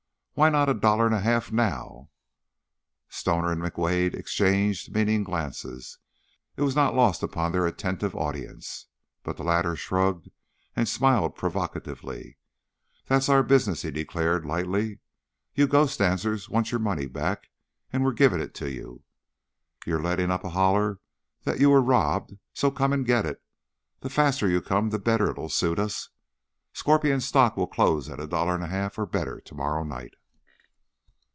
Why 0.33 0.49
not 0.49 0.69
a 0.69 0.73
dollar 0.73 1.05
and 1.05 1.13
a 1.13 1.19
half 1.19 1.51
now?" 1.51 2.09
Stoner 3.09 3.51
and 3.51 3.61
McWade 3.61 4.15
exchanged 4.15 4.87
a 4.87 4.91
meaning 4.97 5.23
glance 5.23 5.63
it 5.63 6.61
was 6.63 6.75
not 6.75 6.95
lost 6.95 7.21
upon 7.21 7.51
their 7.51 7.67
attentive 7.67 8.15
audience 8.15 8.87
but 9.23 9.37
the 9.37 9.43
latter 9.43 9.75
shrugged 9.75 10.31
and 10.75 10.87
smiled 10.87 11.35
provocatively. 11.35 12.37
"That's 13.05 13.29
our 13.29 13.43
business," 13.43 13.81
he 13.83 13.91
declared, 13.91 14.43
lightly. 14.45 14.99
"You 15.53 15.67
ghost 15.67 15.99
dancers 15.99 16.49
want 16.49 16.71
your 16.71 16.79
money 16.79 17.05
back 17.05 17.49
and 17.93 18.03
we're 18.03 18.11
giving 18.13 18.39
it 18.39 18.55
to 18.55 18.71
you. 18.71 19.03
You're 19.85 20.01
letting 20.01 20.31
up 20.31 20.43
a 20.45 20.49
holler 20.51 21.01
that 21.43 21.59
you 21.59 21.69
were 21.69 21.81
robbed, 21.83 22.33
so 22.53 22.71
come 22.71 22.93
and 22.93 23.05
get 23.05 23.25
it. 23.27 23.43
The 23.99 24.09
faster 24.09 24.47
you 24.47 24.59
come 24.61 24.89
the 24.89 24.97
better 24.97 25.29
it'll 25.29 25.49
suit 25.49 25.77
us. 25.77 26.09
Scorpion 26.73 27.19
stock 27.21 27.57
will 27.57 27.67
close 27.67 28.09
at 28.09 28.19
a 28.21 28.25
dollar 28.25 28.55
and 28.55 28.63
a 28.63 28.67
half 28.67 28.97
or 28.97 29.05
better 29.05 29.39
to 29.41 29.53
morrow 29.53 29.83
night." 29.83 30.15